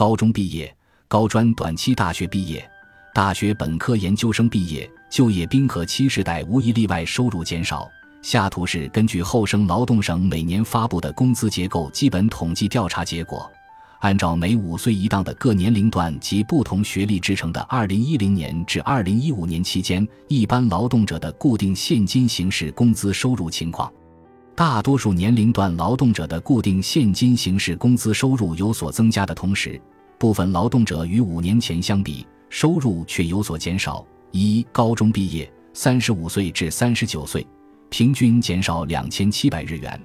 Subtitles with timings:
[0.00, 0.74] 高中毕业、
[1.08, 2.66] 高专短期大学毕业、
[3.12, 7.86] 大学本科研究生毕业、就业冰河期时代无一例外收入减少。
[8.22, 13.52] 下图是根据后生劳动省每年发布的工资结构基本统计调查结果。
[13.98, 23.92] 按照每五岁一档的各年龄段及不同学历制成的2010年至2015年期间一般劳动者的固定现金形式工资收入情况，
[24.60, 29.80] 大多数年龄段劳动者的固定现金形式工资收入有所增加的同时，
[30.18, 34.04] 部分劳动者与五年前相比收入却有所减少。
[34.32, 37.46] 一、高中毕业，35岁至39岁，
[37.88, 39.98] 平均减少2700日元；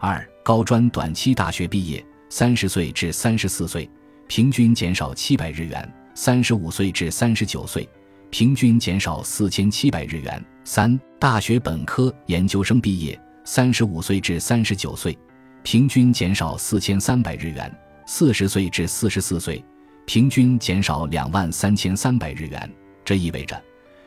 [0.00, 2.04] 二、高专短期大学毕业。
[2.30, 3.88] 三十岁至三十四岁，
[4.26, 7.88] 平均减少七百日元；三十五岁至三十九岁，
[8.28, 10.44] 平均减少四千七百日元。
[10.64, 13.16] 三、大学本科、研究生毕业，
[13.52, 15.18] 三十五岁至三十九岁，
[15.64, 17.68] 平均减少四千三百日元；
[18.06, 19.60] 四十岁至四十四岁，
[20.06, 22.72] 平均减少两万三千三百日元。
[23.04, 23.60] 这意味着，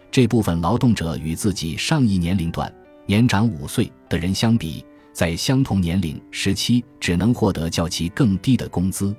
[0.09, 2.73] 这部分劳动者与自己上一年龄段
[3.05, 4.85] 年长五岁的人相比。
[5.11, 9.13] 在相同年龄时期，只能获得较其更低的工资。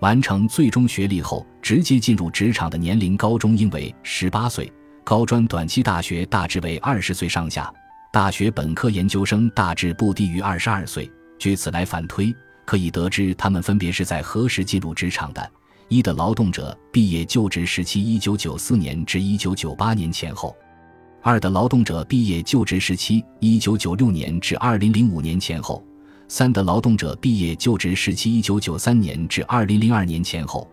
[0.00, 4.70] 完成最终学历后，直接进入职场的年龄高中应为十八岁，
[5.02, 7.72] 高专短期大学大致为二十岁上下，
[8.14, 11.10] 大学本科研究生大致不低于二十二岁。
[11.36, 12.32] 据此来反推，
[12.64, 15.50] 可以得知他们分别是在何时进入职场的：
[15.88, 20.56] 一的劳动者毕业就职时期，一九九四年至一九九八年前后。
[21.22, 25.82] 二的劳动者毕业就职时期，一九九六年至二零零五年前后；
[26.28, 30.70] 三的劳动者毕业就职时期，一九九三年至二零零二年前后。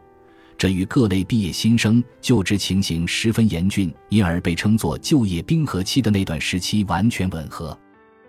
[0.61, 7.75] 这与各类毕业新生就职情形十分严峻，因而被称作就业冰河期的那段时期完全吻合。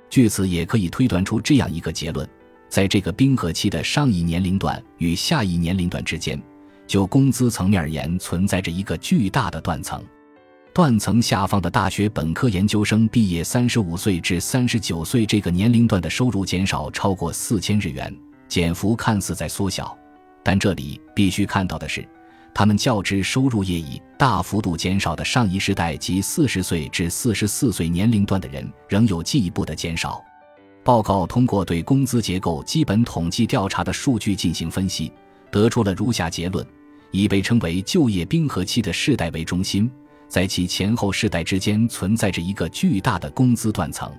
[0.08, 2.26] 据此也可以推断出这样一个结论：
[2.70, 6.42] 在这个冰河期的上一年龄段与下一年龄段之间，
[6.86, 10.02] 就工资层面而言，存在着一个巨大的断层。
[10.72, 18.10] 断层下方的大学本科研究生毕业三十五岁至三十九岁这个年龄段的收入减少超过四千日元，
[18.48, 19.94] 减幅看似在缩小，
[20.42, 22.02] 但这里必须看到的是，
[22.54, 30.22] 他们较之收入业已大幅度减少的上一世代及四十岁至四十四岁年龄段的人仍有进一步的减少。
[30.84, 35.12] 报告通过对工资结构基本统计调查的数据进行分析，
[35.50, 36.66] 得出了如下结论：
[37.10, 39.90] 以被称为就业冰河期的世代为中心。
[40.28, 44.10] 在其前后世代之间存在着一个巨大的工资断层，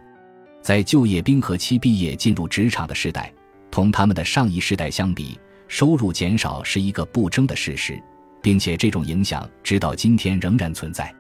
[0.61, 3.33] 在就业冰河期毕业进入职场的世代，
[3.71, 7.99] 同他们的上一世代相比，收入减少是一个不争的事实，
[8.43, 11.11] 并且这种影响直到今天仍然存在。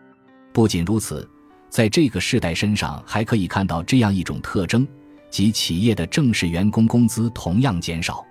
[0.51, 1.27] 不仅如此，
[1.69, 4.87] 在这个世代身上还可以看到这样一种特征，
[5.31, 8.23] 即企业的正式员工工资同样减少。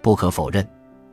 [0.00, 0.66] 不可否认。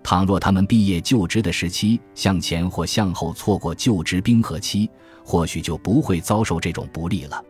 [0.03, 4.87] 倘若他们毕业就职的时期向前或向后错过就职冰河期，
[5.23, 7.43] 或许就不会遭受这种不利了。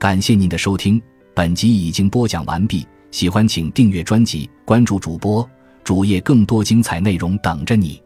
[0.00, 1.00] 感谢您的收听，
[1.32, 2.84] 本集已经播讲完毕。
[3.12, 5.48] 喜欢请订阅专辑，关注主播
[5.84, 8.02] 主页，更多精彩内容等着你。